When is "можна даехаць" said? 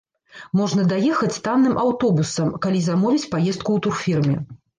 0.59-1.37